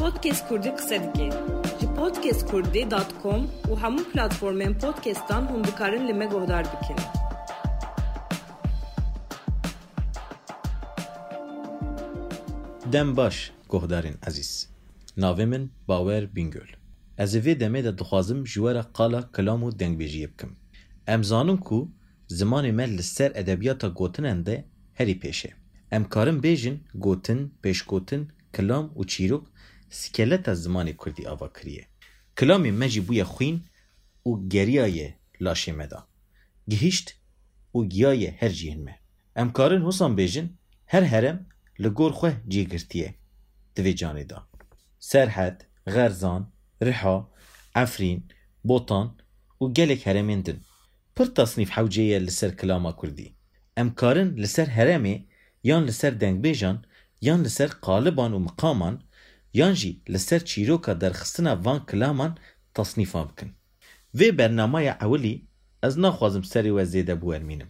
[0.00, 1.30] Podcast Kurdî qise dike.
[1.80, 6.96] Ji podcastkurdî.com û hemû platformên podcastan hûn dikarin li me guhdar bikin.
[12.92, 14.68] Dem baş guhdarên ezîz.
[15.18, 16.68] Navê min Bawer Bingöl.
[17.18, 20.56] Ez ê vê demê de dixwazim ji we re qala kilam û dengbêjiyê bikim.
[21.06, 21.88] Em zanin ku
[22.30, 24.64] zimanê me li ser edebiyata gotinan de
[24.94, 25.50] herî pêş e.
[25.90, 28.22] Em karin bêjin gotin, pêşgotin,
[28.52, 29.49] kilam û çîrok
[29.90, 31.86] سکلت از زمان کردی آوا کریه
[32.38, 33.64] کلامی مجی بوی خوین
[34.22, 36.06] او گریای لاشه مدا.
[36.70, 37.14] گهیشت
[37.72, 38.94] او گیای هر جیهن مه.
[39.36, 40.50] امکارن حسان بیجن
[40.86, 41.46] هر هرم
[41.78, 43.14] لگور خوه جی گرتیه
[43.74, 44.46] دوی جانه دا.
[44.98, 47.28] سرحد، غرزان، رحا،
[47.74, 48.22] عفرین،
[48.62, 49.06] بوتان
[49.60, 50.60] و گلک هرمین دن.
[51.16, 53.34] پر تصنیف حوجیه لسر کلاما کردی.
[53.76, 55.16] امکارن لسر هرمی
[55.62, 56.84] یان لسر دنگ بیجان
[57.20, 59.02] یان لسر قالبان و مقامان
[59.52, 62.38] یان جی لسر در درخستنا وان کلامان
[62.74, 63.54] تصنیفا بکن
[64.14, 65.48] وی برنامه اولی
[65.82, 67.68] از نخوازم سری و زیده بو ارمینم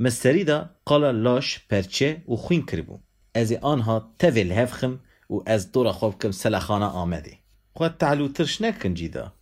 [0.00, 3.00] مستری دا قال لاش پرچه و خوین کربو
[3.34, 7.38] از آنها تویل هفخم و از دور خواب کم سلخانه آمده
[7.74, 9.32] خواد تعلو ترش نکن جی دا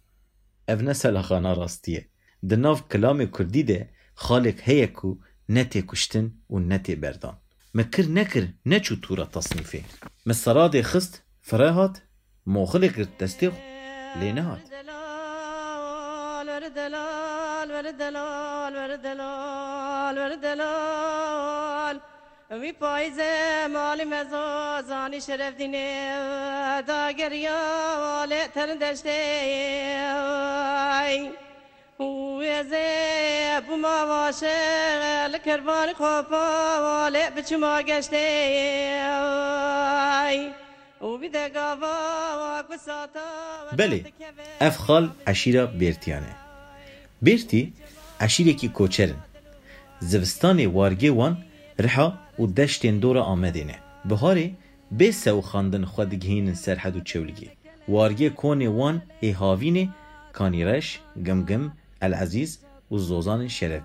[0.68, 2.08] او نه سلخانه راستیه
[2.50, 5.16] دناف کلام کردی خالق هیکو
[5.48, 7.36] نتی کشتن و نتی بردان
[7.74, 9.84] مکر نکر نچو تورا تصنیفه
[10.26, 11.98] مستراد خست فراهات
[12.46, 13.52] مو خلق التستيق
[14.16, 14.58] لينات
[22.50, 23.20] وی پایز
[23.70, 24.04] مال
[24.88, 26.82] زانی شرف دینه.
[26.86, 29.18] دا گریا تر دشته.
[32.58, 32.72] از
[33.70, 35.92] ما واشه لکربان
[37.82, 38.28] گشته.
[43.76, 44.04] بله
[44.60, 46.34] اف خال اشیرا بیرتیانه.
[47.22, 47.72] بیرتی
[48.20, 49.18] اشیره کی کوچرن
[50.00, 51.44] زوستان وارگی وان
[51.78, 54.56] رحا و دشتین دور آمدینه بهاری
[54.92, 57.50] به سو خاندن خود گهین سرحد و چولگی
[57.88, 59.94] وارگی کون وان ایهاوین
[60.32, 61.72] کانیرش گمگم
[62.02, 62.58] العزیز
[62.90, 63.82] و زوزان شرف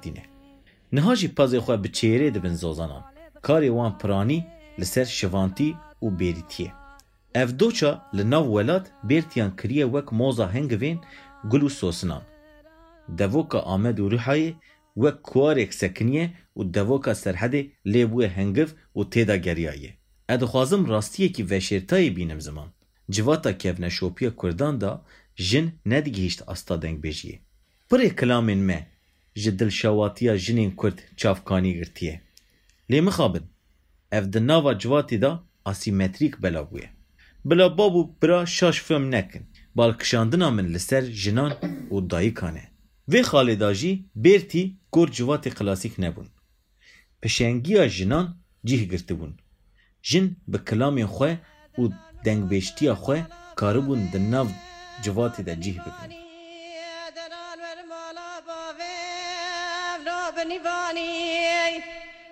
[0.93, 3.03] نهاجی پاز خواه به چیره دبن زوزانان
[3.41, 4.45] کاری وان پرانی
[4.77, 6.71] لسر شوانتی و بیریتیه
[7.35, 10.99] Ev doça li nav welat bêrtiyan kiriye wek moza hengivên
[11.43, 12.23] gul û sosinan.
[13.07, 14.53] Devoka Amed û Rihayê
[14.95, 19.91] wek kuarek sekiniye û devoka serhedê lê bûye hengiv û têda geriyayê.
[20.29, 22.69] Ez dixwazim rastiyekî veşêrtayê bînim ziman.
[23.11, 25.01] Civata kevneşopiya Kurdan da
[25.35, 27.37] jin nedigihîşt asta dengbêjiyê.
[27.89, 28.87] Pirê kilamên me
[29.35, 32.21] ji dilşewatiya jinên Kurd çavkanî girtiye.
[32.89, 33.43] Lê mixabin,
[34.11, 36.89] ev di nava civatê da asîmetrîk belav bûye.
[37.45, 39.43] بلا بابو برا شاش فهم نکن
[39.75, 41.51] بل کشاندنا من لسر جنان
[41.91, 42.65] و دایی کانه
[43.07, 46.27] وی خالداجی بیرتی گر جوات قلاسیک نبون
[47.21, 48.25] پشنگی جنان
[48.67, 49.33] جیه گرتی بون
[50.07, 51.35] جن به کلام خواه
[51.77, 51.83] و
[52.25, 53.21] دنگ بیشتی خواه
[53.59, 54.47] کارو بون دنو
[55.03, 56.11] جوات دا جیه بگن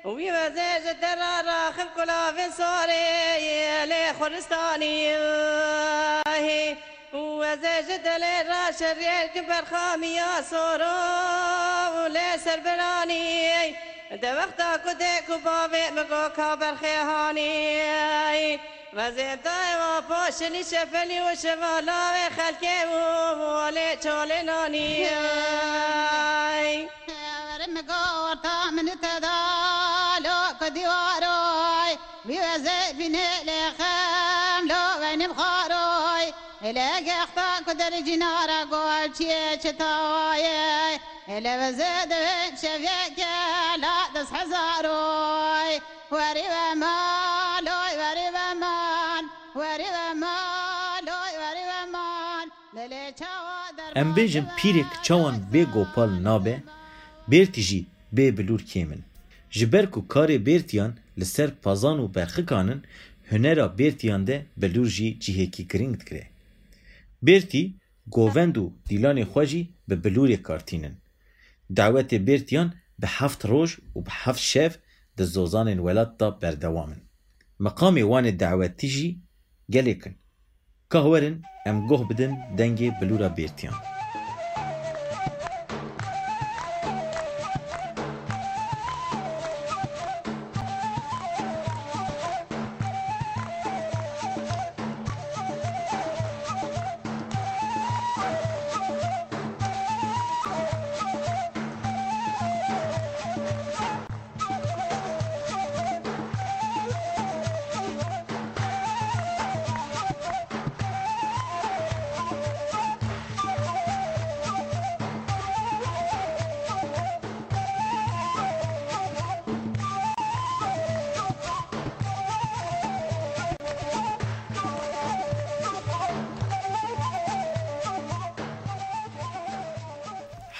[0.03, 5.15] ويمزج درارة خلق لا في صاري لي خرستاني.
[7.13, 13.75] ومزج دلي راشر يجبر خامي يا صورو لي سربراني
[14.11, 18.59] دوختا كدك وبابي مقو كابر خيهاني.
[18.93, 25.09] وزيب دايما بوشني شفلي وشمالا وخلقي وولي تولناني
[37.91, 40.95] ورجنا رقول تشتاوي
[41.29, 42.11] إلى بزد
[42.61, 43.19] شفيك
[43.81, 45.73] لا تصح زاروي
[46.11, 49.23] وري ومالوي وري ومان
[49.55, 53.13] وري ومالوي وري ومان للي
[53.95, 56.55] ام بیجم پیرک چوان بی گوپال نابه
[57.31, 57.79] بیرتی جی
[58.15, 59.01] بی بلور کیمن
[59.57, 62.79] جبر کو کاری بیرتیان لسر پازان و برخکانن
[63.31, 66.25] هنرا بیرتیان ده بلور جی جیهکی گرینگ دکره
[67.27, 70.95] بیرتی govend û dîlanê xwe jî bi bilûrê kartînin.
[71.77, 72.69] Dawetê bêrtiyan
[73.01, 74.71] bi heft roj û bi heft şev
[75.17, 77.01] di zozanên welat da berdewam in.
[77.65, 79.19] Miqamê wanê dawetî jî
[79.69, 80.15] gelek in.
[80.89, 84.00] Ka werin em goh bidin dengê bilûra bêrtiyan.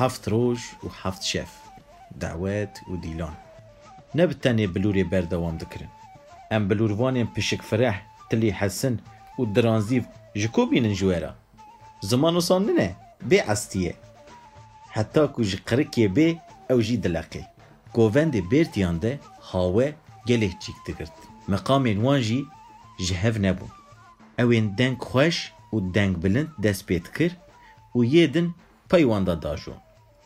[0.01, 1.51] حفت روج و حفت شف
[2.19, 3.33] دعوات و ديلون
[4.15, 5.88] نبتاني بلوري برده وام ذكرن
[6.51, 8.98] ام بلوروانين بشك فرح تلي حسن
[9.38, 10.06] ودرانزيف
[10.36, 11.36] جكوبين نجوارا
[12.01, 13.95] زمانو صننه بي عستيه
[14.89, 16.39] حتى كو جقركي بي
[16.71, 17.44] أو جي دلاقي
[18.07, 19.18] دي بيرتيان دي
[19.51, 19.94] هاوه
[20.27, 21.13] گله چیک دگرت
[21.47, 22.45] مقامین وانجی
[23.00, 23.65] جهف نبو.
[24.39, 27.31] اوين دنك خوش و دنك بلند دس بيتكر
[27.95, 28.51] و يدن یدن
[28.89, 29.90] پیواندا داجون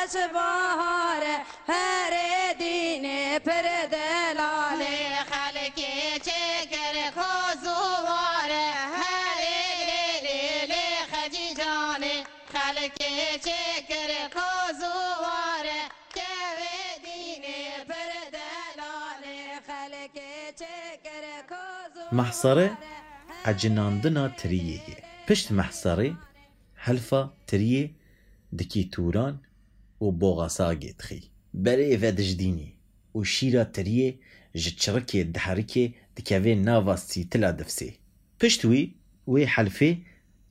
[0.00, 1.36] خجی خجی خوش باره
[1.66, 8.70] کره دینه پر دلاله خج جان باره خوش بهاره
[9.00, 11.64] هره لی لی لی خج جان.
[11.64, 12.04] جان
[12.52, 15.80] باره خوش بهاره هره دینه پر خجی کوزواره
[16.14, 20.14] کره دینه پر دلاله خلک
[20.56, 22.70] چکر کوزو محسره
[23.44, 24.80] عجناندنا تریه.
[24.88, 24.96] ye.
[25.26, 25.50] Pişt
[30.00, 31.20] و وبوغاسا جيتخي
[31.54, 32.74] بري فد جديني
[33.14, 34.16] وشيرا تريه
[34.56, 37.92] جتشركي دحركي دكافي نافا تلا دفسي
[38.42, 38.92] بشتوي
[39.26, 39.96] وي حلفي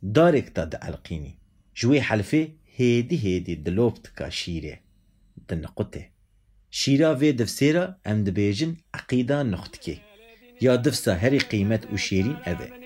[0.04, 1.38] دارك تا دعلقيني
[1.78, 4.80] جوي حلفي هيدي هيدي دلوبت كاشيري
[5.50, 6.10] دنقطه
[6.72, 10.00] شيرا في دفسيرا ام دبيجن عقيدة نختكي
[10.62, 12.80] يا دفسا هري قيمة وشيرين أبي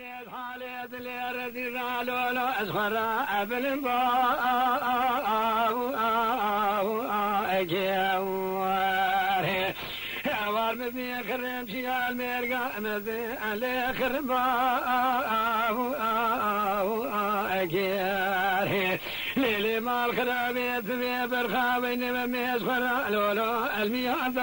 [2.61, 2.97] أزغر
[7.65, 9.53] جواره
[10.47, 17.05] أوار مبي كرم شي المرقا مبي على كرم أو أو
[17.61, 18.99] اجاره
[19.37, 24.39] ليلي ما الخراب يتبي برخابين مميز خرا لولو المياه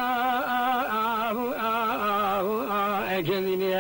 [1.29, 2.63] أو أو
[3.19, 3.75] اجني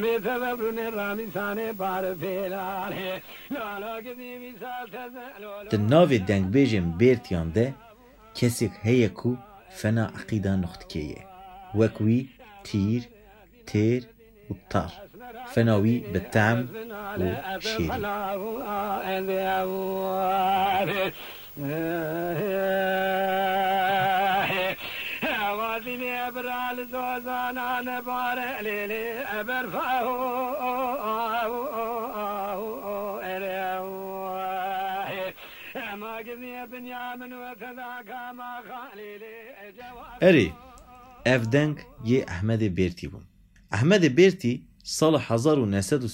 [0.00, 6.90] همه سبب رو نرامی سانه بار فیلاله لالا کسی می سال تزن ناوی دنگ بیجیم
[6.98, 7.74] بیرتیان ده
[8.34, 9.10] کسی که هی
[9.70, 11.24] فنا عقیده نخت کهیه
[11.74, 12.28] وکوی
[12.64, 13.02] تیر
[13.66, 14.06] تیر
[14.50, 14.92] و تار
[15.46, 16.68] فناوی به تعم
[17.18, 17.90] و شیری
[26.50, 28.92] ዛል ዞዛና ነባረ ሌሌ
[29.36, 30.06] አበርፋሁ
[40.22, 40.52] أري
[41.26, 43.20] أفدنك يي أحمد بيرتي بو
[43.74, 46.08] أحمد بيرتي سال حزار و نسد و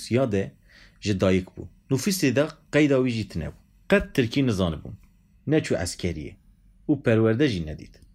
[1.56, 1.64] بو.
[1.90, 3.24] نفس دا قيدا ويجي
[3.90, 4.90] قد تركين نزان بو
[5.48, 6.36] نچو عسكري
[6.88, 8.05] و پرورده جي ندید.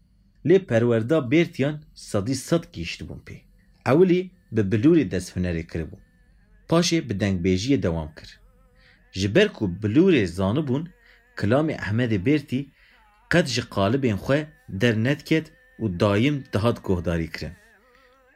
[0.46, 3.38] Lê perwerda Bêrtiyan sedî sed gîştibûn pê.
[3.92, 4.22] Ewilî
[4.52, 5.98] bi bilûrê dest hunerê kiribû.
[6.70, 8.40] Paşê bi dengbêjiyê dewam kir.
[9.12, 10.84] Ji ber ku bilûrê zanibûn,
[11.38, 12.66] kilamê Ehmedê Bêrtî
[13.32, 15.46] qet ji qalibên xwe dernetket
[15.80, 17.54] û dayim dihat guhdarî kirin.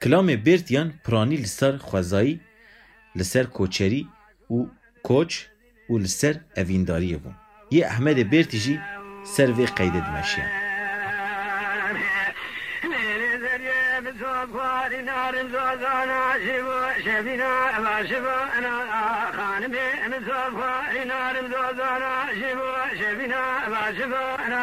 [0.01, 2.39] Kilamê Bêrtiyan piranî li ser xwezayî,
[3.17, 4.01] li ser koçerî
[4.49, 4.69] û
[5.03, 5.31] koç
[5.91, 7.35] û li ser evîndariyê bûn.
[7.75, 8.75] Yê Ehmedê Bêrtî jî
[9.33, 10.64] ser vê qeydê dimeşiyan.
[14.15, 16.67] الزوار نار الزوزانا عجيب
[17.05, 18.73] شفينا باشفانا
[19.31, 22.59] خانمي الزوار نار الزوزانا عجيب
[22.99, 24.61] شفينا باشفانا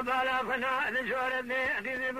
[0.00, 2.10] بالا فنا ذشورتني قيزي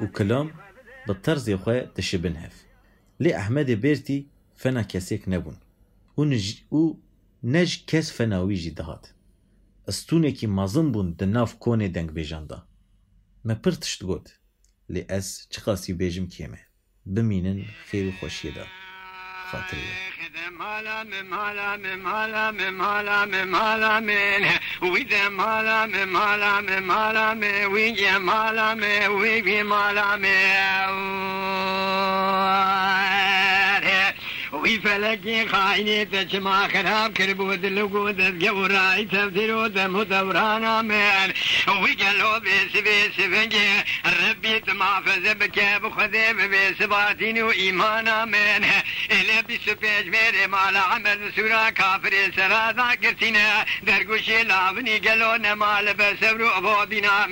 [0.00, 0.52] و کلام
[6.18, 7.00] او
[7.44, 9.06] نج كشفنا وجيدات
[9.88, 12.62] استوني كي مازن بن نافكوني دنك بيجندا
[13.44, 14.38] ما برتشتغوت
[14.88, 16.58] لاس تشقاسي بيجيم كيما
[17.06, 18.66] بمينن خيرو خوشيدا
[19.50, 19.80] خاطري
[20.22, 24.10] قدم مالم مالم مالم مالم مالم
[24.82, 27.42] وذ مالم مالم مالم
[34.84, 41.32] من فلکی خاینی تچما خراب کر بود لگو دست گورای تفسیر و دم دوران من
[41.82, 43.58] وی گلو بیس بیس بنگی
[44.04, 48.64] ربی تمافز بکه بخده بیس باتین و ایمان من
[49.10, 55.92] اله بیس پیج میره مال عمل سورا کافر سرا ذاکرتینه در گوشی لاونی گلو نمال
[55.92, 57.26] بسبر و ابو بینا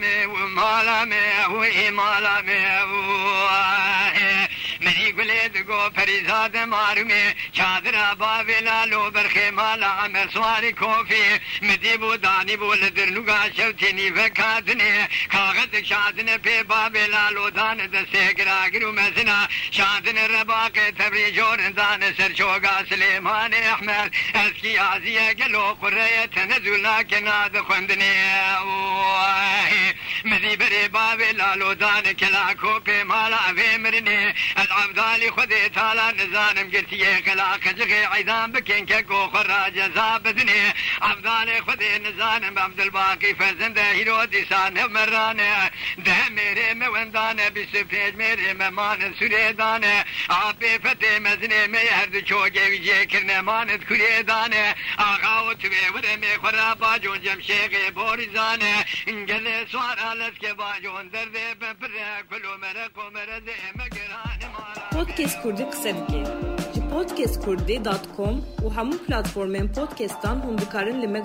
[0.00, 2.49] malame, malame, malame,
[5.88, 13.50] پریزاد مارومه چادر باویلا لو برخی مالا عمر سواری کوفی مدی بو دانی بو لدرنوگا
[13.56, 21.70] شوتینی فکاتنی کاغذ شادن پی باویلا لو دان دسته گراگرو مزنا شادن رباق تبری جورن
[21.70, 24.12] دان سرچوگا سلیمان احمد.
[24.34, 28.12] اسکی آزیه گلو قره تنزولا کناد خوندنی
[30.24, 36.92] مدی بری باویلا لو دان کلا کوپی مالا اوی مرنی العبدالي خذي تالا نزانم قلت
[36.92, 39.78] يا خلا خجغي عيدان بكين ككو خراج
[40.24, 45.70] بدني افغان خود نظان عبد الباقی فرزند ہیرو هیرو دیسان مرانه
[46.04, 46.74] ده میره
[47.54, 49.84] بس بیست میرے مہمان سرے دان
[50.28, 56.16] آپ فتح مزنه می هر دو چوگه ویجه کرنه ماند کوریدانه آقا و توی وره
[56.16, 63.40] می خورا باجون جمشیق بوریزانه انگل سوار آلس که باجون درده بپره کلو مره کمره
[63.40, 66.59] ده مگرانه مارانه پودکیس کردی قصه بگیر
[67.00, 71.20] podcastkurdî.com û hemû platformên podcastan hûn dikarin li me.